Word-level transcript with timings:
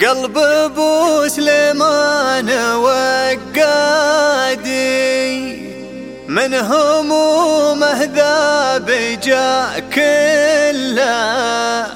قلب 0.00 0.38
أبو 0.38 1.28
سليمان 1.28 2.50
وقادي. 2.74 3.98
من 6.28 6.54
همومه 6.54 8.04
ذاب 8.16 9.18
جاء 9.22 9.80
كله. 9.94 11.86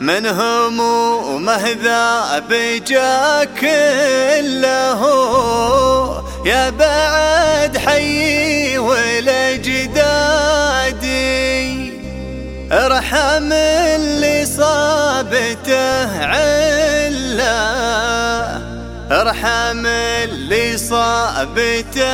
من 0.00 0.26
همومه 0.26 1.76
ذاب 1.84 2.80
جاء 2.86 3.44
كله. 3.60 5.00
يا 6.46 6.70
بعد 6.70 7.78
حي 7.78 8.78
ولجدادي 8.78 10.00
ارحم 12.72 13.52
اللي 13.52 14.46
صابته 14.46 16.24
عله 16.24 16.59
أرحم 19.12 19.86
اللي 19.86 20.76
صابته. 20.78 22.10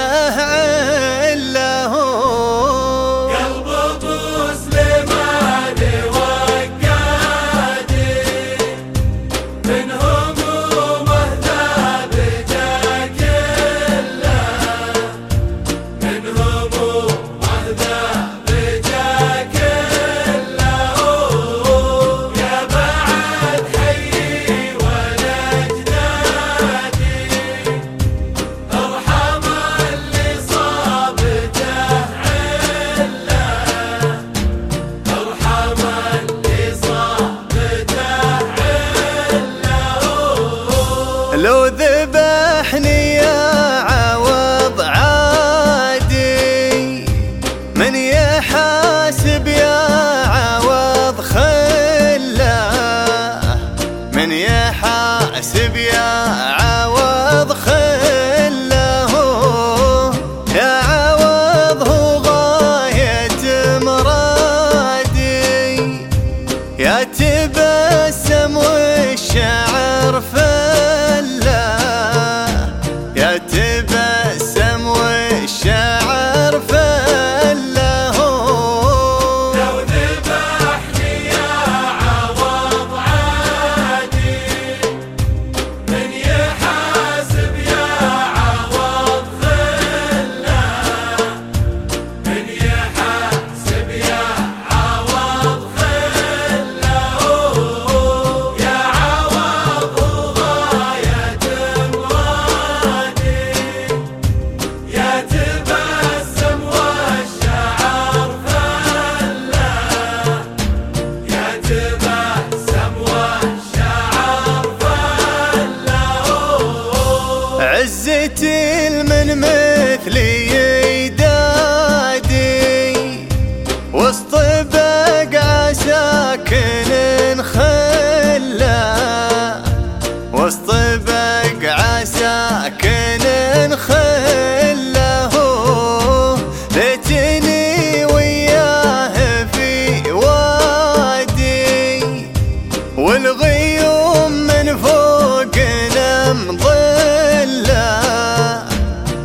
والغيوم 142.96 144.32
من 144.32 144.76
فوقنا 144.76 146.32
مظلة 146.32 148.02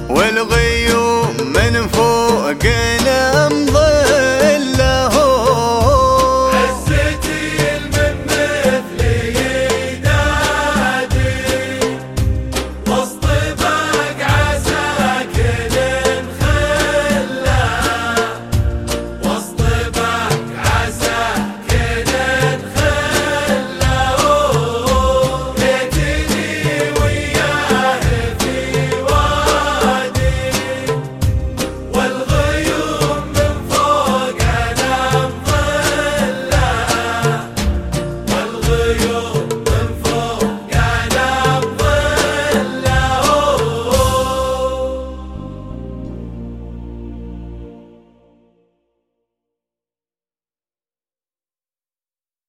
والغيوم 0.09 1.35
من 1.55 1.87
فوقنا 1.87 3.49
مظلة 3.49 3.80